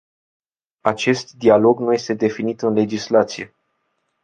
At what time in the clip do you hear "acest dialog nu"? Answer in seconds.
0.81-1.93